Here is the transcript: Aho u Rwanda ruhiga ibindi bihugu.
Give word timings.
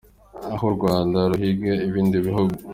Aho 0.53 0.63
u 0.71 0.75
Rwanda 0.77 1.19
ruhiga 1.31 1.73
ibindi 1.87 2.17
bihugu. 2.25 2.55